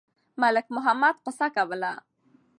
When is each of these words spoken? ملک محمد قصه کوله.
ملک 0.41 0.65
محمد 0.75 1.15
قصه 1.25 1.47
کوله. 1.55 1.91